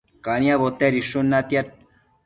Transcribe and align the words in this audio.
caniabo 0.27 0.67
tedishun 0.79 1.31
natiad 1.37 1.67